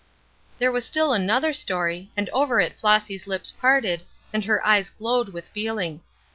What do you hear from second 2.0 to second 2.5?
and